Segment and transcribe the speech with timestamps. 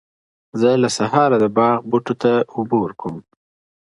[0.59, 3.15] زه له سهاره د باغ بوټو ته اوبه ورکوم.